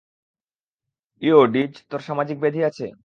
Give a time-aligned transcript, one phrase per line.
[1.21, 2.85] ইও, ডিজ, তোর সামাজিক ব্যাধি আছে?